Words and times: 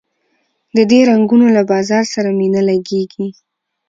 د 0.75 0.77
دې 0.91 0.99
رنګونو 1.09 1.47
له 1.55 1.61
بازار 1.71 2.03
سره 2.13 2.29
مي 2.37 2.47
نه 2.55 2.61
لګیږي 2.69 3.27